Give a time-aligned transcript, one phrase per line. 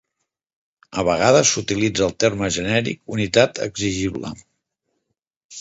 [1.01, 4.33] A vegades s'utilitza el terme genèric unitat exigible.